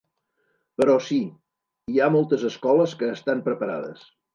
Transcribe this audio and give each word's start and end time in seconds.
Però 0.81 0.95
sí, 1.09 1.19
hi 1.95 2.01
ha 2.07 2.11
moltes 2.19 2.49
escoles 2.53 3.01
que 3.03 3.15
estan 3.21 3.49
preparades. 3.51 4.07